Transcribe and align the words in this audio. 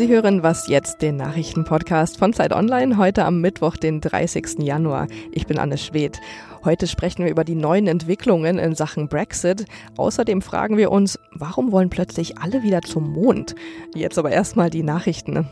Sie 0.00 0.08
hören 0.08 0.42
Was 0.42 0.66
jetzt, 0.66 1.02
den 1.02 1.16
Nachrichtenpodcast 1.16 2.16
von 2.16 2.32
Zeit 2.32 2.54
Online, 2.54 2.96
heute 2.96 3.26
am 3.26 3.42
Mittwoch, 3.42 3.76
den 3.76 4.00
30. 4.00 4.60
Januar. 4.60 5.08
Ich 5.30 5.46
bin 5.46 5.58
Anne 5.58 5.76
Schwedt. 5.76 6.22
Heute 6.62 6.86
sprechen 6.86 7.24
wir 7.24 7.30
über 7.30 7.42
die 7.42 7.54
neuen 7.54 7.86
Entwicklungen 7.86 8.58
in 8.58 8.74
Sachen 8.74 9.08
Brexit. 9.08 9.64
Außerdem 9.96 10.42
fragen 10.42 10.76
wir 10.76 10.92
uns, 10.92 11.18
warum 11.32 11.72
wollen 11.72 11.88
plötzlich 11.88 12.36
alle 12.36 12.62
wieder 12.62 12.82
zum 12.82 13.12
Mond? 13.12 13.54
Jetzt 13.94 14.18
aber 14.18 14.30
erstmal 14.30 14.68
die 14.68 14.82
Nachrichten. 14.82 15.48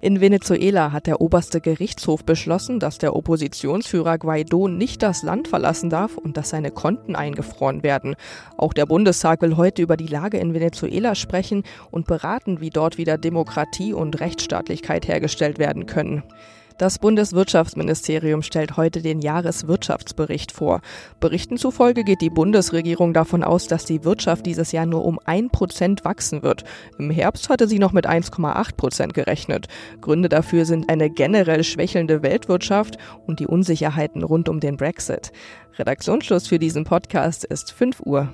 In 0.00 0.20
Venezuela 0.20 0.90
hat 0.90 1.06
der 1.06 1.20
oberste 1.20 1.60
Gerichtshof 1.60 2.24
beschlossen, 2.24 2.80
dass 2.80 2.98
der 2.98 3.14
Oppositionsführer 3.14 4.18
Guaido 4.18 4.66
nicht 4.66 5.02
das 5.04 5.22
Land 5.22 5.46
verlassen 5.46 5.90
darf 5.90 6.16
und 6.16 6.36
dass 6.36 6.50
seine 6.50 6.72
Konten 6.72 7.14
eingefroren 7.14 7.84
werden. 7.84 8.16
Auch 8.56 8.72
der 8.72 8.86
Bundestag 8.86 9.42
will 9.42 9.56
heute 9.56 9.82
über 9.82 9.96
die 9.96 10.06
Lage 10.08 10.38
in 10.38 10.54
Venezuela 10.54 11.14
sprechen 11.14 11.62
und 11.92 12.08
beraten, 12.08 12.60
wie 12.60 12.70
dort 12.70 12.98
wieder 12.98 13.16
Demokratie 13.16 13.92
und 13.92 14.18
Rechtsstaatlichkeit 14.18 15.06
hergestellt 15.06 15.58
werden 15.60 15.86
können. 15.86 16.24
Das 16.78 17.00
Bundeswirtschaftsministerium 17.00 18.42
stellt 18.42 18.76
heute 18.76 19.02
den 19.02 19.20
Jahreswirtschaftsbericht 19.20 20.52
vor. 20.52 20.80
Berichten 21.18 21.56
zufolge 21.56 22.04
geht 22.04 22.20
die 22.20 22.30
Bundesregierung 22.30 23.12
davon 23.12 23.42
aus, 23.42 23.66
dass 23.66 23.84
die 23.84 24.04
Wirtschaft 24.04 24.46
dieses 24.46 24.70
Jahr 24.70 24.86
nur 24.86 25.04
um 25.04 25.18
ein 25.24 25.50
Prozent 25.50 26.04
wachsen 26.04 26.44
wird. 26.44 26.62
Im 26.96 27.10
Herbst 27.10 27.48
hatte 27.48 27.66
sie 27.66 27.80
noch 27.80 27.92
mit 27.92 28.08
1,8 28.08 28.76
Prozent 28.76 29.12
gerechnet. 29.12 29.66
Gründe 30.00 30.28
dafür 30.28 30.64
sind 30.64 30.88
eine 30.88 31.10
generell 31.10 31.64
schwächelnde 31.64 32.22
Weltwirtschaft 32.22 32.96
und 33.26 33.40
die 33.40 33.48
Unsicherheiten 33.48 34.22
rund 34.22 34.48
um 34.48 34.60
den 34.60 34.76
Brexit. 34.76 35.32
Redaktionsschluss 35.80 36.46
für 36.46 36.60
diesen 36.60 36.84
Podcast 36.84 37.44
ist 37.44 37.72
5 37.72 38.02
Uhr. 38.06 38.28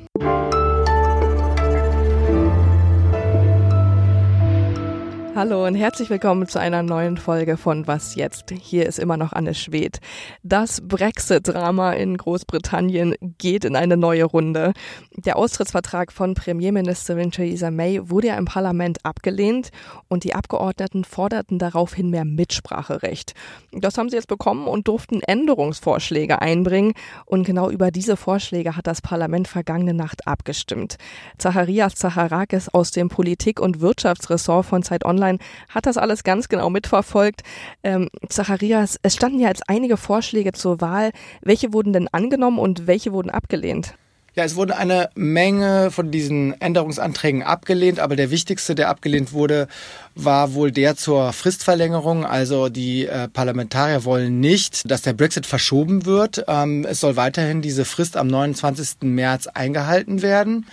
Hallo 5.37 5.67
und 5.67 5.75
herzlich 5.75 6.11
willkommen 6.11 6.47
zu 6.47 6.61
einer 6.61 6.85
neuen 6.85 7.17
Folge 7.17 7.57
von 7.57 7.89
Was 7.89 8.15
jetzt? 8.15 8.53
Hier 8.53 8.87
ist 8.87 9.01
immer 9.01 9.17
noch 9.17 9.33
Anne 9.33 9.53
Schwedt. 9.53 9.99
Das 10.45 10.81
Brexit-Drama 10.81 11.95
in 11.95 12.17
Großbritannien 12.17 13.17
geht 13.39 13.65
in 13.65 13.75
eine 13.75 13.97
neue 13.97 14.27
Runde. 14.27 14.75
Der 15.17 15.37
Austrittsvertrag 15.37 16.13
von 16.13 16.35
Premierministerin 16.35 17.33
Theresa 17.33 17.73
May 17.73 18.09
wurde 18.09 18.29
ja 18.29 18.37
im 18.37 18.45
Parlament 18.45 19.05
abgelehnt 19.05 19.71
und 20.07 20.23
die 20.23 20.37
Abgeordneten 20.37 21.03
forderten 21.03 21.59
daraufhin 21.59 22.11
mehr 22.11 22.25
Mitspracherecht. 22.25 23.35
Das 23.73 23.99
haben 23.99 24.11
sie 24.11 24.17
jetzt 24.17 24.29
bekommen 24.29 24.69
und 24.69 24.87
durften 24.87 25.21
Änderungsvorschläge 25.21 26.43
einbringen 26.43 26.93
und 27.27 27.43
genau 27.43 27.71
über 27.71 27.91
diese 27.91 28.17
Vorschläge 28.17 28.77
hat 28.77 28.87
das 28.87 29.03
Parlament 29.03 29.49
vergangene 29.49 29.95
Nacht 29.95 30.29
abgestimmt. 30.29 30.97
Zacharias 31.39 31.97
Zacharakis 31.97 32.69
aus 32.69 32.93
dem 32.93 33.09
Politik- 33.09 33.59
und 33.59 33.81
Wirtschaftsressort 33.81 34.67
von 34.67 34.85
Zeit 34.85 35.05
Online 35.05 35.24
Online 35.25 35.39
hat 35.69 35.87
das 35.87 35.97
alles 35.97 36.25
ganz 36.25 36.49
genau 36.49 36.71
mitverfolgt. 36.71 37.43
Ähm, 37.83 38.09
Zacharias, 38.29 38.99
es 39.03 39.15
standen 39.15 39.41
ja 39.41 39.49
jetzt 39.49 39.69
einige 39.69 39.97
Vorschläge 39.97 40.53
zur 40.53 40.81
Wahl. 40.81 41.11
Welche 41.43 41.73
wurden 41.73 41.93
denn 41.93 42.09
angenommen 42.09 42.59
und 42.59 42.87
welche 42.87 43.13
wurden 43.13 43.31
abgelehnt? 43.31 43.95
Ja, 44.37 44.43
es 44.43 44.57
wurde 44.57 44.77
eine 44.77 45.11
Menge 45.15 45.93
von 45.93 46.11
diesen 46.11 46.61
Änderungsanträgen 46.61 47.45
abgelehnt, 47.45 48.01
aber 48.01 48.17
der 48.17 48.33
wichtigste, 48.33 48.75
der 48.75 48.89
abgelehnt 48.89 49.33
wurde, 49.33 49.69
war 50.17 50.55
wohl 50.55 50.73
der 50.73 50.97
zur 50.97 51.33
Fristverlängerung. 51.33 52.27
Also 52.27 52.69
die 52.69 53.07
äh, 53.07 53.29
Parlamentarier 53.29 54.05
wollen 54.05 54.41
nicht, 54.41 54.91
dass 54.91 55.03
der 55.03 55.13
Brexit 55.13 55.47
verschoben 55.47 56.05
wird. 56.05 56.45
Ähm, 56.49 56.85
es 56.85 56.99
soll 56.99 57.15
weiterhin 57.15 57.63
diese 57.63 57.85
Frist 57.85 58.17
am 58.17 58.27
29. 58.27 59.03
März 59.03 59.47
eingehalten 59.47 60.21
werden. 60.21 60.67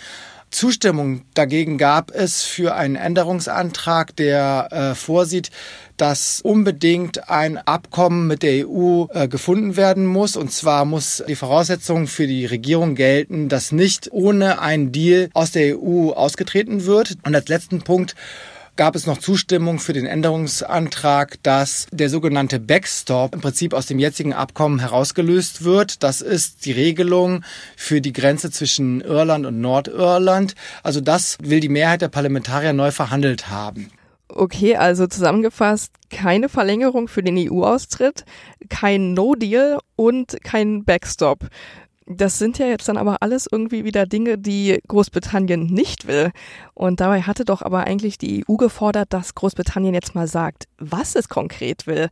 Zustimmung 0.51 1.21
dagegen 1.33 1.77
gab 1.77 2.11
es 2.11 2.43
für 2.43 2.75
einen 2.75 2.95
Änderungsantrag, 2.95 4.15
der 4.15 4.67
äh, 4.71 4.95
vorsieht, 4.95 5.49
dass 5.95 6.41
unbedingt 6.41 7.29
ein 7.29 7.57
Abkommen 7.57 8.27
mit 8.27 8.43
der 8.43 8.67
EU 8.67 9.05
äh, 9.13 9.27
gefunden 9.27 9.77
werden 9.77 10.05
muss. 10.05 10.35
Und 10.35 10.51
zwar 10.51 10.83
muss 10.83 11.23
die 11.27 11.35
Voraussetzung 11.35 12.07
für 12.07 12.27
die 12.27 12.45
Regierung 12.45 12.95
gelten, 12.95 13.49
dass 13.49 13.71
nicht 13.71 14.09
ohne 14.11 14.59
einen 14.59 14.91
Deal 14.91 15.29
aus 15.33 15.51
der 15.51 15.77
EU 15.79 16.11
ausgetreten 16.11 16.85
wird. 16.85 17.17
Und 17.23 17.33
als 17.33 17.47
letzten 17.47 17.81
Punkt 17.81 18.15
gab 18.75 18.95
es 18.95 19.05
noch 19.05 19.17
Zustimmung 19.17 19.79
für 19.79 19.93
den 19.93 20.05
Änderungsantrag, 20.05 21.41
dass 21.43 21.87
der 21.91 22.09
sogenannte 22.09 22.59
Backstop 22.59 23.33
im 23.33 23.41
Prinzip 23.41 23.73
aus 23.73 23.85
dem 23.85 23.99
jetzigen 23.99 24.33
Abkommen 24.33 24.79
herausgelöst 24.79 25.63
wird. 25.63 26.03
Das 26.03 26.21
ist 26.21 26.65
die 26.65 26.71
Regelung 26.71 27.43
für 27.75 28.01
die 28.01 28.13
Grenze 28.13 28.51
zwischen 28.51 29.01
Irland 29.01 29.45
und 29.45 29.61
Nordirland. 29.61 30.55
Also 30.83 31.01
das 31.01 31.37
will 31.41 31.59
die 31.59 31.69
Mehrheit 31.69 32.01
der 32.01 32.09
Parlamentarier 32.09 32.73
neu 32.73 32.91
verhandelt 32.91 33.49
haben. 33.49 33.91
Okay, 34.33 34.77
also 34.77 35.07
zusammengefasst, 35.07 35.91
keine 36.09 36.47
Verlängerung 36.47 37.09
für 37.09 37.21
den 37.21 37.37
EU-Austritt, 37.37 38.23
kein 38.69 39.13
No-Deal 39.13 39.79
und 39.97 40.37
kein 40.41 40.85
Backstop. 40.85 41.47
Das 42.17 42.37
sind 42.37 42.57
ja 42.57 42.67
jetzt 42.67 42.87
dann 42.87 42.97
aber 42.97 43.17
alles 43.21 43.47
irgendwie 43.51 43.83
wieder 43.83 44.05
Dinge, 44.05 44.37
die 44.37 44.79
Großbritannien 44.87 45.65
nicht 45.65 46.07
will. 46.07 46.31
Und 46.73 46.99
dabei 46.99 47.21
hatte 47.21 47.45
doch 47.45 47.61
aber 47.61 47.85
eigentlich 47.85 48.17
die 48.17 48.45
EU 48.47 48.55
gefordert, 48.55 49.13
dass 49.13 49.35
Großbritannien 49.35 49.93
jetzt 49.93 50.15
mal 50.15 50.27
sagt, 50.27 50.65
was 50.77 51.15
es 51.15 51.29
konkret 51.29 51.87
will. 51.87 52.09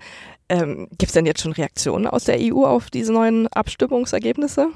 Ähm, 0.49 0.87
Gibt 0.91 1.09
es 1.09 1.13
denn 1.13 1.25
jetzt 1.25 1.41
schon 1.41 1.51
Reaktionen 1.51 2.07
aus 2.07 2.23
der 2.23 2.39
EU 2.39 2.65
auf 2.65 2.89
diese 2.89 3.13
neuen 3.13 3.47
Abstimmungsergebnisse? 3.47 4.69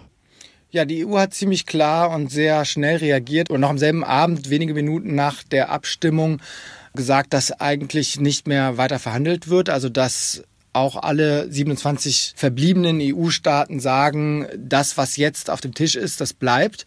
Ja, 0.72 0.86
die 0.86 1.06
EU 1.06 1.20
hat 1.20 1.36
ziemlich 1.36 1.68
klar 1.68 2.10
und 2.10 2.32
sehr 2.32 2.66
schnell 2.66 2.98
reagiert 2.98 3.52
und 3.52 3.62
noch 3.62 3.70
am 3.70 3.78
selben 3.78 4.04
Abend, 4.04 4.50
wenige 4.50 4.74
Minuten 4.74 5.14
nach 5.14 5.44
der 5.44 5.70
Abstimmung, 5.70 6.42
gesagt, 6.96 7.34
dass 7.34 7.52
eigentlich 7.52 8.20
nicht 8.20 8.48
mehr 8.48 8.78
weiter 8.78 9.00
verhandelt 9.00 9.50
wird, 9.50 9.70
also 9.70 9.90
dass 9.90 10.44
auch 10.74 10.96
alle 10.96 11.52
27 11.52 12.34
verbliebenen 12.36 13.00
EU-Staaten 13.02 13.80
sagen, 13.80 14.48
das, 14.58 14.98
was 14.98 15.18
jetzt 15.18 15.50
auf 15.50 15.62
dem 15.62 15.74
Tisch 15.74 15.96
ist, 15.96 16.20
das 16.20 16.34
bleibt. 16.34 16.86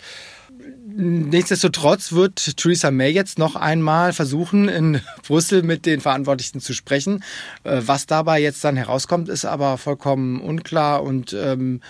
Nichtsdestotrotz 0.99 2.13
wird 2.13 2.57
Theresa 2.57 2.91
May 2.91 3.11
jetzt 3.11 3.39
noch 3.39 3.55
einmal 3.55 4.13
versuchen, 4.13 4.69
in 4.69 5.01
Brüssel 5.27 5.63
mit 5.63 5.85
den 5.87 6.01
Verantwortlichen 6.01 6.61
zu 6.61 6.73
sprechen. 6.73 7.23
Äh, 7.65 7.83
was 7.85 8.07
dabei 8.07 8.41
jetzt 8.41 8.65
dann 8.65 8.77
herauskommt, 8.77 9.29
ist 9.29 9.45
aber 9.45 9.79
vollkommen 9.79 10.41
unklar 10.41 11.03
und 11.03 11.33
ähm, 11.35 11.81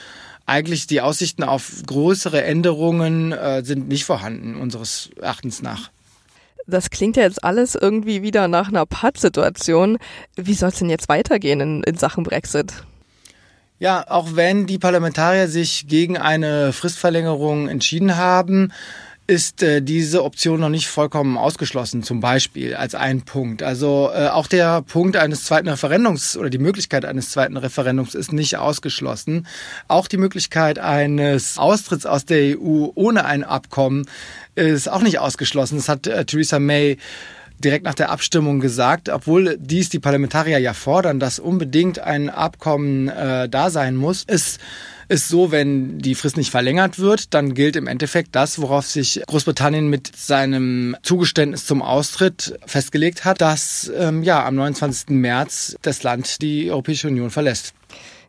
eigentlich 0.45 0.87
die 0.87 1.01
Aussichten 1.01 1.43
auf 1.43 1.71
größere 1.87 2.43
Änderungen 2.43 3.33
äh, 3.33 3.65
sind 3.65 3.89
nicht 3.89 4.05
vorhanden, 4.05 4.57
unseres 4.57 5.11
Erachtens 5.21 5.63
nach 5.63 5.91
das 6.66 6.91
klingt 6.91 7.16
ja 7.16 7.22
jetzt 7.22 7.44
alles 7.44 7.75
irgendwie 7.75 8.22
wieder 8.22 8.49
nach 8.49 8.69
einer 8.69 8.87
Pattsituation. 8.87 9.99
Wie 10.37 10.54
soll 10.54 10.71
es 10.71 10.78
denn 10.78 10.91
jetzt 10.91 11.09
weitergehen 11.09 11.60
in, 11.60 11.82
in 11.84 11.97
Sachen 11.97 12.25
Brexit? 12.25 12.84
Ja, 13.78 14.04
auch 14.09 14.34
wenn 14.34 14.66
die 14.66 14.78
Parlamentarier 14.78 15.49
sich 15.49 15.87
gegen 15.87 16.16
eine 16.16 16.72
Fristverlängerung 16.72 17.69
entschieden 17.69 18.16
haben, 18.16 18.72
ist 19.27 19.63
äh, 19.63 19.83
diese 19.83 20.23
Option 20.23 20.61
noch 20.61 20.69
nicht 20.69 20.87
vollkommen 20.87 21.37
ausgeschlossen, 21.37 22.03
zum 22.03 22.21
Beispiel 22.21 22.75
als 22.75 22.95
ein 22.95 23.23
Punkt. 23.23 23.63
Also 23.63 24.11
äh, 24.15 24.29
auch 24.29 24.47
der 24.47 24.83
Punkt 24.83 25.17
eines 25.17 25.45
zweiten 25.45 25.69
Referendums 25.69 26.37
oder 26.37 26.49
die 26.49 26.59
Möglichkeit 26.59 27.05
eines 27.05 27.31
zweiten 27.31 27.57
Referendums 27.57 28.15
ist 28.15 28.33
nicht 28.33 28.57
ausgeschlossen. 28.57 29.47
Auch 29.89 30.07
die 30.07 30.17
Möglichkeit 30.17 30.79
eines 30.79 31.59
Austritts 31.59 32.07
aus 32.07 32.25
der 32.25 32.59
EU 32.59 32.89
ohne 32.95 33.25
ein 33.25 33.43
Abkommen 33.43 34.07
ist 34.55 34.89
auch 34.89 35.03
nicht 35.03 35.19
ausgeschlossen. 35.19 35.77
Das 35.77 35.89
hat 35.89 36.07
äh, 36.07 36.25
Theresa 36.25 36.59
May 36.59 36.99
direkt 37.59 37.84
nach 37.84 37.94
der 37.94 38.11
Abstimmung 38.11 38.61
gesagt, 38.61 39.09
obwohl 39.09 39.56
dies 39.59 39.89
die 39.89 39.99
Parlamentarier 39.99 40.59
ja 40.59 40.75
fordern, 40.75 41.21
dass 41.21 41.39
unbedingt 41.39 41.99
ein 41.99 42.28
Abkommen 42.28 43.09
äh, 43.09 43.49
da 43.49 43.71
sein 43.71 43.97
muss, 43.97 44.25
ist 44.25 44.61
ist 45.09 45.28
so, 45.28 45.53
wenn 45.53 45.99
die 45.99 46.15
Frist 46.15 46.37
nicht 46.37 46.50
verlängert 46.50 46.99
wird, 46.99 47.33
dann 47.33 47.55
gilt 47.55 47.77
im 47.77 47.87
Endeffekt 47.87 48.34
das, 48.34 48.61
worauf 48.61 48.87
sich 48.87 49.22
Großbritannien 49.27 49.89
mit 49.89 50.10
seinem 50.16 50.97
Zugeständnis 51.03 51.65
zum 51.65 51.83
Austritt 51.83 52.59
festgelegt 52.66 53.25
hat, 53.25 53.41
dass 53.41 53.91
ähm, 53.97 54.22
ja 54.22 54.45
am 54.45 54.57
29. 54.57 55.10
März 55.10 55.77
das 55.83 56.03
Land 56.03 56.42
die 56.42 56.71
Europäische 56.71 57.09
Union 57.09 57.31
verlässt. 57.31 57.72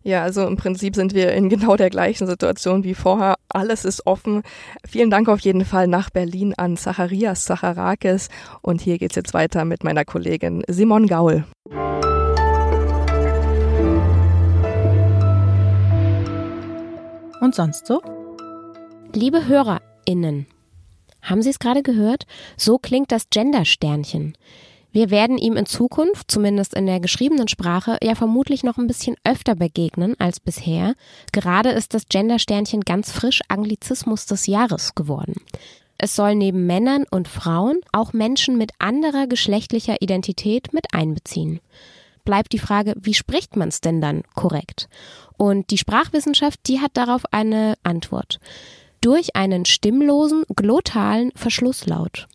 Ja, 0.08 0.24
also 0.24 0.48
im 0.48 0.56
Prinzip 0.56 0.96
sind 0.96 1.14
wir 1.14 1.34
in 1.34 1.50
genau 1.50 1.76
der 1.76 1.90
gleichen 1.90 2.28
Situation 2.28 2.86
wie 2.86 2.94
vorher. 2.94 3.36
Alles 3.50 3.84
ist 3.84 4.08
offen. 4.08 4.42
Vielen 4.88 5.10
Dank 5.10 5.28
auf 5.28 5.42
jeden 5.42 5.66
Fall 5.66 5.88
nach 5.88 6.10
Berlin 6.10 6.54
an 6.56 6.78
Zacharias 6.78 7.44
Zacharakis. 7.44 8.30
Und 8.62 8.80
hier 8.80 9.00
geht's 9.00 9.18
jetzt 9.18 9.34
weiter 9.34 9.66
mit 9.66 9.84
meiner 9.84 10.06
Kollegin 10.06 10.64
Simon 10.70 11.08
Gaul. 11.08 11.44
Und 17.42 17.54
sonst 17.54 17.86
so? 17.86 18.02
Liebe 19.14 19.46
HörerInnen, 19.46 20.48
haben 21.22 21.42
Sie 21.42 21.50
es 21.50 21.60
gerade 21.60 21.84
gehört? 21.84 22.26
So 22.56 22.78
klingt 22.78 23.12
das 23.12 23.30
Gender-Sternchen. 23.30 24.38
Wir 24.92 25.10
werden 25.10 25.38
ihm 25.38 25.58
in 25.58 25.66
Zukunft, 25.66 26.32
zumindest 26.32 26.74
in 26.74 26.86
der 26.86 27.00
geschriebenen 27.00 27.48
Sprache, 27.48 27.98
ja 28.02 28.16
vermutlich 28.16 28.64
noch 28.64 28.78
ein 28.78 28.88
bisschen 28.88 29.16
öfter 29.24 29.56
begegnen 29.56 30.16
als 30.20 30.40
bisher. 30.40 30.96
Gerade 31.34 31.70
ist 31.70 31.94
das 31.94 32.08
Gender-Sternchen 32.08 32.82
ganz 32.82 33.12
frisch 33.12 33.42
Anglizismus 33.48 34.26
des 34.26 34.48
Jahres 34.48 34.96
geworden. 34.96 35.36
es 36.00 36.16
soll 36.16 36.36
neben 36.36 36.68
Männern 36.68 37.06
und 37.10 37.28
Frauen 37.28 37.80
auch 37.92 38.14
Menschen 38.14 38.58
mit 38.58 38.72
anderer 38.78 39.26
geschlechtlicher 39.26 40.00
Identität 40.00 40.72
mit 40.72 40.94
einbeziehen. 40.94 41.60
Bleibt 42.24 42.54
die 42.54 42.60
Frage, 42.60 42.94
wie 43.02 43.16
spricht 43.16 43.56
man 43.56 43.70
es 43.70 43.82
denn 43.82 44.00
dann 44.00 44.22
korrekt? 44.36 44.90
Und 45.38 45.72
die 45.72 45.78
Sprachwissenschaft, 45.78 46.60
die 46.68 46.82
hat 46.82 46.92
darauf 46.96 47.24
eine 47.32 47.76
Antwort. 47.84 48.40
Durch 49.02 49.36
einen 49.36 49.66
stimmlosen, 49.66 50.44
glottalen 50.56 51.32
Verschlusslaut 51.36 52.28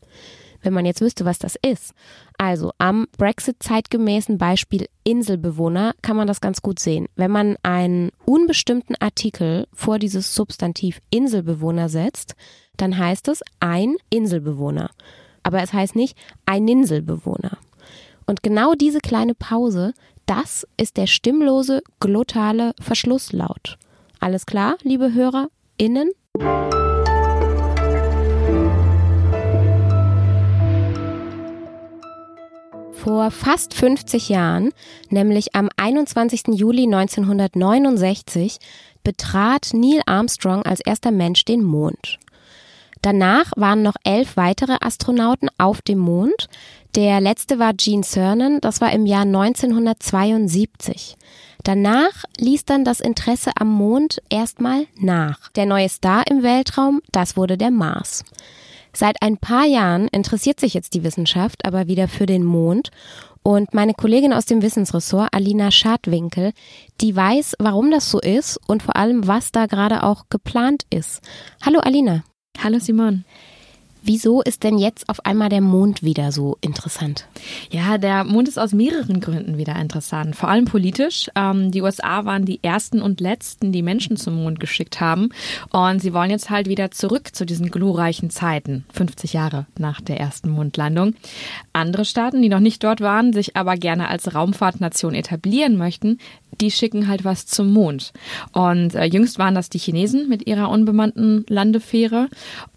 wenn 0.63 0.73
man 0.73 0.87
jetzt 0.87 1.01
wüsste, 1.01 1.25
was 1.25 1.39
das 1.39 1.57
ist. 1.61 1.93
Also 2.39 2.73
am 2.79 3.07
Brexit-zeitgemäßen 3.19 4.39
Beispiel 4.39 4.87
Inselbewohner 5.05 5.95
kann 6.03 6.17
man 6.17 6.27
das 6.27 6.41
ganz 6.41 6.63
gut 6.63 6.79
sehen. 6.79 7.07
Wenn 7.17 7.31
man 7.31 7.57
einen 7.63 8.11
unbestimmten 8.25 8.97
Artikel 9.01 9.67
vor 9.73 9.99
dieses 9.99 10.35
Substantiv 10.35 11.01
Inselbewohner 11.11 11.89
setzt, 11.89 12.35
dann 12.77 12.97
heißt 12.97 13.29
es 13.29 13.43
ein 13.61 13.97
Inselbewohner. 14.11 14.91
Aber 15.43 15.63
es 15.63 15.73
heißt 15.73 15.97
nicht 15.97 16.17
ein 16.47 16.67
Inselbewohner. 16.67 17.59
Und 18.27 18.43
genau 18.43 18.75
diese 18.75 19.01
kleine 19.01 19.35
Pause, 19.35 19.93
das 20.27 20.67
ist 20.77 20.97
der 20.97 21.07
stimmlose 21.07 21.83
glottale 22.01 22.73
Verschlusslaut. 22.81 23.77
Alles 24.21 24.47
klar, 24.47 24.77
liebe 24.83 25.13
HörerInnen? 25.13 26.11
Vor 33.03 33.33
fast 33.33 33.75
50 33.75 34.29
Jahren, 34.29 34.71
nämlich 35.11 35.57
am 35.57 35.69
21. 35.77 36.43
Juli 36.53 36.85
1969, 36.85 38.59
betrat 39.03 39.71
Neil 39.73 40.03
Armstrong 40.07 40.63
als 40.63 40.79
erster 40.79 41.11
Mensch 41.11 41.45
den 41.45 41.65
Mond. 41.65 42.21
Danach 43.01 43.51
waren 43.57 43.83
noch 43.83 43.97
elf 44.05 44.37
weitere 44.37 44.77
Astronauten 44.81 45.49
auf 45.59 45.83
dem 45.83 45.99
Mond. 45.99 46.49
Der 46.95 47.21
letzte 47.21 47.59
war 47.59 47.75
Gene 47.75 48.05
Cernan, 48.05 48.61
das 48.61 48.81
war 48.81 48.93
im 48.93 49.05
Jahr 49.05 49.23
1972. 49.23 51.17
Danach 51.65 52.23
ließ 52.39 52.67
dann 52.67 52.85
das 52.85 53.01
Interesse 53.01 53.51
am 53.59 53.67
Mond 53.67 54.23
erstmal 54.31 54.87
nach. 54.95 55.49
Der 55.57 55.67
neue 55.67 55.89
Star 55.89 56.23
im 56.31 56.45
Weltraum, 56.45 57.03
das 57.11 57.37
wurde 57.37 57.59
der 57.59 57.73
Mars. 57.73 58.23
Seit 58.95 59.23
ein 59.23 59.39
paar 59.39 59.65
Jahren 59.65 60.09
interessiert 60.09 60.61
sich 60.61 60.75
jetzt 60.75 60.95
die 60.95 61.03
Wissenschaft 61.03 61.65
aber 61.65 61.87
wieder 61.87 62.09
für 62.09 62.27
den 62.27 62.45
Mond 62.45 62.91
und 63.43 63.75
meine 63.75 63.95
Kollegin 63.95 64.33
aus 64.33 64.45
dem 64.45 64.63
Wissensressort, 64.63 65.31
Alina 65.33 65.71
Schadwinkel, 65.71 66.53
die 67.01 67.17
weiß, 67.17 67.57
warum 67.59 67.91
das 67.91 68.11
so 68.11 68.21
ist 68.21 68.59
und 68.69 68.83
vor 68.83 68.97
allem, 68.97 69.27
was 69.27 69.51
da 69.51 69.67
gerade 69.67 70.03
auch 70.03 70.27
geplant 70.29 70.85
ist. 70.91 71.21
Hallo 71.65 71.81
Alina. 71.81 72.23
Hallo 72.63 72.79
Simon. 72.79 73.25
Wieso 74.05 74.43
ist 74.43 74.65
denn 74.65 74.79
jetzt 74.79 75.09
auf 75.09 75.25
einmal 75.25 75.49
der 75.49 75.61
Mond 75.61 76.03
wieder 76.03 76.33
so 76.33 76.59
interessant? 76.61 77.29
Ja, 77.71 77.99
der 77.99 78.25
Mond 78.25 78.49
ist 78.49 78.59
aus 78.59 78.73
mehreren 78.73 79.21
Gründen 79.21 79.59
wieder 79.59 79.77
interessant. 79.77 80.35
Vor 80.35 80.49
allem 80.49 80.65
politisch. 80.65 81.31
Ähm, 81.37 81.71
die 81.71 81.83
USA 81.83 82.25
waren 82.25 82.45
die 82.45 82.59
ersten 82.65 83.01
und 83.01 83.21
letzten, 83.21 83.71
die 83.71 83.83
Menschen 83.83 84.17
zum 84.17 84.43
Mond 84.43 84.59
geschickt 84.59 85.01
haben. 85.01 85.29
Und 85.71 86.03
sie 86.03 86.13
wollen 86.13 86.31
jetzt 86.31 86.51
halt 86.51 86.69
wieder 86.69 86.91
zurück 86.91 87.35
zu 87.35 87.47
diesen 87.47 87.71
glorreichen 87.71 88.31
Zeiten, 88.31 88.85
50 88.93 89.35
Jahre 89.35 89.67
nach 89.79 90.01
der 90.01 90.19
ersten 90.19 90.51
Mondlandung. 90.51 91.15
Andere 91.73 92.05
Staaten, 92.05 92.43
die 92.43 92.49
noch 92.49 92.61
nicht 92.61 92.83
dort 92.83 93.01
waren, 93.01 93.33
sich 93.33 93.57
aber 93.57 93.77
gerne 93.77 94.09
als 94.09 94.35
Raumfahrtnation 94.35 95.15
etablieren 95.15 95.77
möchten, 95.77 96.19
die 96.61 96.71
schicken 96.71 97.09
halt 97.09 97.25
was 97.25 97.47
zum 97.47 97.73
Mond. 97.73 98.13
Und 98.53 98.95
äh, 98.95 99.05
jüngst 99.05 99.39
waren 99.39 99.55
das 99.55 99.71
die 99.71 99.79
Chinesen 99.79 100.29
mit 100.29 100.47
ihrer 100.47 100.69
unbemannten 100.69 101.45
Landefähre. 101.49 102.29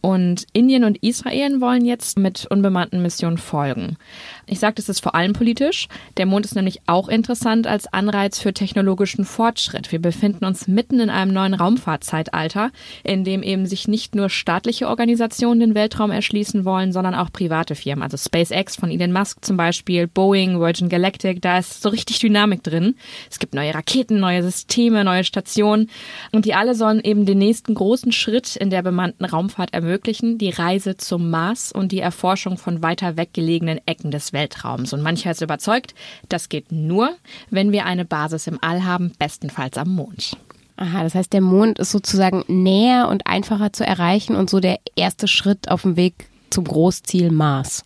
Und 0.01 0.45
Indien 0.53 0.83
und 0.83 0.97
Israel 1.03 1.14
wollen 1.61 1.85
jetzt 1.85 2.17
mit 2.17 2.47
unbemannten 2.49 3.01
Missionen 3.01 3.37
folgen. 3.37 3.97
Ich 4.47 4.59
sage, 4.59 4.75
das 4.75 4.89
ist 4.89 4.99
vor 4.99 5.15
allem 5.15 5.33
politisch. 5.33 5.87
Der 6.17 6.27
Mond 6.27 6.45
ist 6.45 6.55
nämlich 6.55 6.81
auch 6.85 7.07
interessant 7.07 7.65
als 7.65 7.91
Anreiz 7.91 8.39
für 8.39 8.53
technologischen 8.53 9.25
Fortschritt. 9.25 9.91
Wir 9.91 9.99
befinden 9.99 10.45
uns 10.45 10.67
mitten 10.67 10.99
in 10.99 11.09
einem 11.09 11.33
neuen 11.33 11.55
Raumfahrtzeitalter, 11.55 12.71
in 13.03 13.23
dem 13.23 13.41
eben 13.41 13.65
sich 13.65 13.87
nicht 13.87 14.13
nur 14.13 14.29
staatliche 14.29 14.87
Organisationen 14.87 15.59
den 15.59 15.75
Weltraum 15.75 16.11
erschließen 16.11 16.63
wollen, 16.63 16.91
sondern 16.91 17.15
auch 17.15 17.31
private 17.31 17.73
Firmen. 17.73 18.03
Also 18.03 18.17
SpaceX 18.17 18.75
von 18.75 18.91
Elon 18.91 19.11
Musk 19.11 19.43
zum 19.43 19.57
Beispiel, 19.57 20.05
Boeing, 20.05 20.59
Virgin 20.59 20.89
Galactic, 20.89 21.41
da 21.41 21.57
ist 21.57 21.81
so 21.81 21.89
richtig 21.89 22.19
Dynamik 22.19 22.61
drin. 22.61 22.95
Es 23.31 23.39
gibt 23.39 23.55
neue 23.55 23.73
Raketen, 23.73 24.19
neue 24.19 24.43
Systeme, 24.43 25.03
neue 25.03 25.23
Stationen 25.23 25.89
und 26.31 26.45
die 26.45 26.53
alle 26.53 26.75
sollen 26.75 27.03
eben 27.03 27.25
den 27.25 27.39
nächsten 27.39 27.73
großen 27.73 28.11
Schritt 28.11 28.55
in 28.55 28.69
der 28.69 28.83
bemannten 28.83 29.25
Raumfahrt 29.25 29.73
ermöglichen, 29.73 30.37
die 30.37 30.51
Reise 30.51 30.97
zum 30.97 31.31
Mars 31.31 31.71
und 31.71 31.91
die 31.91 31.99
Erforschung 31.99 32.57
von 32.57 32.83
weiter 32.83 33.17
weggelegenen 33.17 33.79
Ecken 33.87 34.11
des 34.11 34.34
Weltraums. 34.35 34.93
Und 34.93 35.01
mancher 35.01 35.31
ist 35.31 35.41
überzeugt, 35.41 35.95
das 36.29 36.49
geht 36.49 36.71
nur, 36.71 37.15
wenn 37.49 37.71
wir 37.71 37.85
eine 37.85 38.05
Basis 38.05 38.45
im 38.45 38.59
All 38.61 38.83
haben, 38.83 39.13
bestenfalls 39.17 39.79
am 39.79 39.95
Mond. 39.95 40.37
Aha, 40.77 41.01
das 41.03 41.15
heißt, 41.15 41.33
der 41.33 41.41
Mond 41.41 41.79
ist 41.79 41.91
sozusagen 41.91 42.43
näher 42.47 43.07
und 43.09 43.25
einfacher 43.25 43.73
zu 43.73 43.83
erreichen 43.83 44.35
und 44.35 44.49
so 44.49 44.59
der 44.59 44.79
erste 44.95 45.27
Schritt 45.27 45.71
auf 45.71 45.81
dem 45.81 45.95
Weg 45.95 46.27
zum 46.51 46.65
Großziel 46.65 47.31
Mars. 47.31 47.83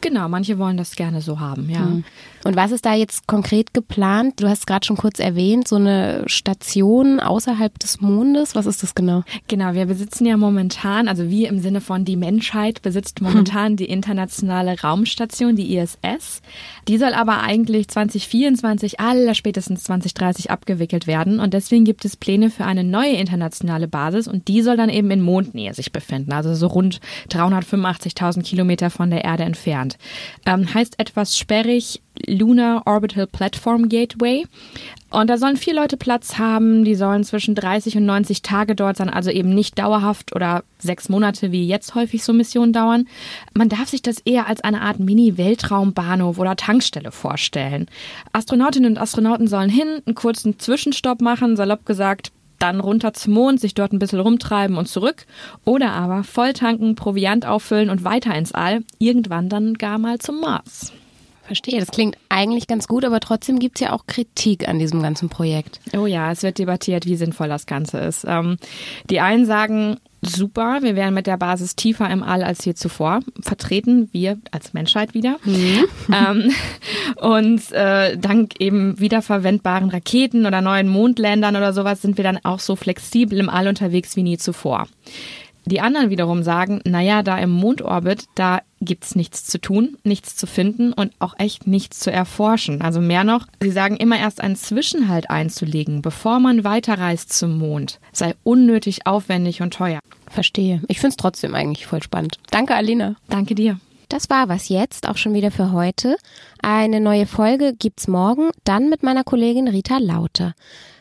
Genau, 0.00 0.28
manche 0.28 0.58
wollen 0.58 0.76
das 0.76 0.96
gerne 0.96 1.20
so 1.20 1.40
haben, 1.40 1.68
ja. 1.68 1.80
Hm. 1.80 2.04
Und 2.42 2.56
was 2.56 2.70
ist 2.70 2.86
da 2.86 2.94
jetzt 2.94 3.26
konkret 3.26 3.74
geplant? 3.74 4.40
Du 4.40 4.48
hast 4.48 4.66
gerade 4.66 4.86
schon 4.86 4.96
kurz 4.96 5.18
erwähnt, 5.18 5.68
so 5.68 5.76
eine 5.76 6.24
Station 6.26 7.20
außerhalb 7.20 7.78
des 7.78 8.00
Mondes. 8.00 8.54
Was 8.54 8.64
ist 8.64 8.82
das 8.82 8.94
genau? 8.94 9.24
Genau, 9.48 9.74
wir 9.74 9.84
besitzen 9.84 10.24
ja 10.24 10.38
momentan, 10.38 11.06
also 11.06 11.28
wir 11.28 11.50
im 11.50 11.60
Sinne 11.60 11.82
von 11.82 12.06
die 12.06 12.16
Menschheit 12.16 12.80
besitzt 12.80 13.20
momentan 13.20 13.76
die 13.76 13.84
internationale 13.84 14.80
Raumstation, 14.80 15.54
die 15.54 15.76
ISS. 15.76 16.40
Die 16.88 16.96
soll 16.96 17.12
aber 17.12 17.42
eigentlich 17.42 17.88
2024, 17.88 19.00
aller 19.00 19.34
spätestens 19.34 19.84
2030 19.84 20.50
abgewickelt 20.50 21.06
werden. 21.06 21.40
Und 21.40 21.52
deswegen 21.52 21.84
gibt 21.84 22.06
es 22.06 22.16
Pläne 22.16 22.48
für 22.48 22.64
eine 22.64 22.84
neue 22.84 23.16
internationale 23.16 23.86
Basis 23.86 24.28
und 24.28 24.48
die 24.48 24.62
soll 24.62 24.78
dann 24.78 24.88
eben 24.88 25.10
in 25.10 25.20
Mondnähe 25.20 25.74
sich 25.74 25.92
befinden, 25.92 26.32
also 26.32 26.54
so 26.54 26.68
rund 26.68 27.00
385.000 27.28 28.42
Kilometer 28.44 28.88
von 28.88 29.10
der 29.10 29.24
Erde 29.24 29.44
entfernt. 29.44 29.89
Ähm, 30.46 30.72
heißt 30.72 30.98
etwas 30.98 31.36
sperrig 31.36 32.00
Lunar 32.26 32.82
Orbital 32.86 33.26
Platform 33.26 33.88
Gateway. 33.88 34.46
Und 35.10 35.28
da 35.28 35.38
sollen 35.38 35.56
vier 35.56 35.74
Leute 35.74 35.96
Platz 35.96 36.38
haben, 36.38 36.84
die 36.84 36.94
sollen 36.94 37.24
zwischen 37.24 37.56
30 37.56 37.96
und 37.96 38.06
90 38.06 38.42
Tage 38.42 38.76
dort 38.76 38.96
sein, 38.96 39.10
also 39.10 39.30
eben 39.30 39.54
nicht 39.54 39.78
dauerhaft 39.78 40.34
oder 40.36 40.62
sechs 40.78 41.08
Monate, 41.08 41.50
wie 41.50 41.66
jetzt 41.66 41.96
häufig 41.96 42.22
so 42.22 42.32
Missionen 42.32 42.72
dauern. 42.72 43.08
Man 43.52 43.68
darf 43.68 43.88
sich 43.88 44.02
das 44.02 44.20
eher 44.20 44.46
als 44.46 44.60
eine 44.60 44.82
Art 44.82 45.00
Mini-Weltraumbahnhof 45.00 46.38
oder 46.38 46.54
Tankstelle 46.54 47.10
vorstellen. 47.10 47.86
Astronautinnen 48.32 48.92
und 48.92 48.98
Astronauten 48.98 49.48
sollen 49.48 49.70
hin, 49.70 50.00
einen 50.06 50.14
kurzen 50.14 50.58
Zwischenstopp 50.60 51.20
machen, 51.20 51.56
salopp 51.56 51.84
gesagt, 51.86 52.30
dann 52.60 52.80
runter 52.80 53.12
zum 53.12 53.34
Mond, 53.34 53.60
sich 53.60 53.74
dort 53.74 53.92
ein 53.92 53.98
bisschen 53.98 54.20
rumtreiben 54.20 54.76
und 54.76 54.86
zurück. 54.86 55.26
Oder 55.64 55.92
aber 55.92 56.24
voll 56.24 56.52
tanken, 56.52 56.94
Proviant 56.94 57.46
auffüllen 57.46 57.90
und 57.90 58.04
weiter 58.04 58.34
ins 58.34 58.52
All, 58.52 58.82
irgendwann 58.98 59.48
dann 59.48 59.74
gar 59.74 59.98
mal 59.98 60.18
zum 60.18 60.40
Mars. 60.40 60.92
Verstehe, 61.42 61.80
das 61.80 61.90
klingt 61.90 62.16
eigentlich 62.28 62.68
ganz 62.68 62.86
gut, 62.86 63.04
aber 63.04 63.18
trotzdem 63.18 63.58
gibt 63.58 63.80
es 63.80 63.80
ja 63.80 63.92
auch 63.92 64.06
Kritik 64.06 64.68
an 64.68 64.78
diesem 64.78 65.02
ganzen 65.02 65.28
Projekt. 65.28 65.80
Oh 65.96 66.06
ja, 66.06 66.30
es 66.30 66.44
wird 66.44 66.58
debattiert, 66.58 67.06
wie 67.06 67.16
sinnvoll 67.16 67.48
das 67.48 67.66
Ganze 67.66 67.98
ist. 67.98 68.24
Ähm, 68.24 68.56
die 69.10 69.18
einen 69.18 69.46
sagen, 69.46 69.96
super, 70.22 70.80
wir 70.82 70.96
wären 70.96 71.14
mit 71.14 71.26
der 71.26 71.36
Basis 71.36 71.76
tiefer 71.76 72.08
im 72.10 72.22
All 72.22 72.42
als 72.42 72.64
je 72.64 72.74
zuvor. 72.74 73.20
Vertreten 73.40 74.08
wir 74.12 74.38
als 74.50 74.72
Menschheit 74.72 75.14
wieder. 75.14 75.36
Mhm. 75.44 75.84
Ähm, 76.12 76.50
und 77.16 77.70
äh, 77.70 78.16
dank 78.18 78.60
eben 78.60 78.98
wiederverwendbaren 78.98 79.90
Raketen 79.90 80.44
oder 80.44 80.60
neuen 80.60 80.88
Mondländern 80.88 81.54
oder 81.54 81.72
sowas 81.72 82.02
sind 82.02 82.16
wir 82.16 82.24
dann 82.24 82.40
auch 82.42 82.58
so 82.58 82.74
flexibel 82.74 83.38
im 83.38 83.48
All 83.48 83.68
unterwegs 83.68 84.16
wie 84.16 84.24
nie 84.24 84.36
zuvor. 84.36 84.88
Die 85.66 85.80
anderen 85.80 86.10
wiederum 86.10 86.42
sagen, 86.42 86.80
naja, 86.84 87.22
da 87.22 87.38
im 87.38 87.50
Mondorbit, 87.50 88.24
da 88.34 88.60
gibt's 88.80 89.14
nichts 89.14 89.44
zu 89.44 89.60
tun, 89.60 89.98
nichts 90.04 90.34
zu 90.34 90.46
finden 90.46 90.92
und 90.92 91.12
auch 91.18 91.34
echt 91.38 91.66
nichts 91.66 92.00
zu 92.00 92.10
erforschen. 92.10 92.80
Also 92.80 93.00
mehr 93.00 93.24
noch, 93.24 93.46
sie 93.60 93.70
sagen 93.70 93.96
immer 93.96 94.18
erst 94.18 94.40
einen 94.40 94.56
Zwischenhalt 94.56 95.28
einzulegen, 95.28 96.00
bevor 96.00 96.40
man 96.40 96.64
weiterreist 96.64 97.32
zum 97.32 97.58
Mond, 97.58 98.00
sei 98.12 98.34
unnötig 98.42 99.06
aufwendig 99.06 99.60
und 99.60 99.74
teuer. 99.74 100.00
Verstehe. 100.30 100.80
Ich 100.88 101.00
find's 101.00 101.16
trotzdem 101.16 101.54
eigentlich 101.54 101.86
voll 101.86 102.02
spannend. 102.02 102.38
Danke, 102.50 102.74
Alina. 102.74 103.16
Danke 103.28 103.54
dir. 103.54 103.78
Das 104.08 104.30
war 104.30 104.48
was 104.48 104.68
jetzt, 104.68 105.08
auch 105.08 105.16
schon 105.16 105.34
wieder 105.34 105.50
für 105.50 105.72
heute. 105.72 106.16
Eine 106.62 107.00
neue 107.00 107.26
Folge 107.26 107.74
gibt's 107.78 108.08
morgen, 108.08 108.50
dann 108.64 108.88
mit 108.88 109.02
meiner 109.02 109.22
Kollegin 109.22 109.68
Rita 109.68 109.98
Lauter. 109.98 110.54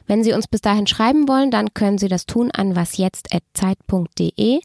Wenn 0.06 0.24
Sie 0.24 0.34
uns 0.34 0.48
bis 0.48 0.62
dahin 0.62 0.88
schreiben 0.88 1.28
wollen, 1.28 1.52
dann 1.52 1.74
können 1.74 1.98
Sie 1.98 2.08
das 2.08 2.26
tun 2.26 2.52
an 2.52 2.76
wasjetzt.zeit.de. 2.76 4.60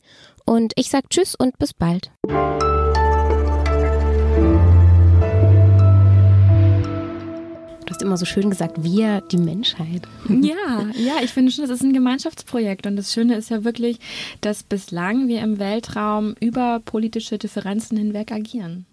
Und 0.47 0.73
ich 0.76 0.90
sage 0.90 1.09
Tschüss 1.09 1.35
und 1.35 1.59
bis 1.59 1.73
bald. 1.73 2.11
Hast 7.94 8.02
immer 8.02 8.16
so 8.16 8.24
schön 8.24 8.50
gesagt, 8.50 8.82
wir, 8.82 9.20
die 9.20 9.36
Menschheit. 9.36 10.02
Ja, 10.28 10.86
ja, 10.94 11.22
ich 11.22 11.30
finde 11.30 11.52
schon, 11.52 11.62
das 11.62 11.70
ist 11.78 11.82
ein 11.82 11.92
Gemeinschaftsprojekt. 11.92 12.86
Und 12.86 12.96
das 12.96 13.12
Schöne 13.12 13.36
ist 13.36 13.50
ja 13.50 13.62
wirklich, 13.62 13.98
dass 14.40 14.62
bislang 14.64 15.28
wir 15.28 15.40
im 15.42 15.58
Weltraum 15.58 16.34
über 16.40 16.80
politische 16.84 17.38
Differenzen 17.38 17.96
hinweg 17.96 18.32
agieren. 18.32 18.84